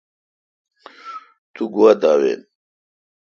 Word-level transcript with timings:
تو 1.53 1.63
گوا 1.73 1.89
دا 2.01 2.11
وین۔ 2.19 2.41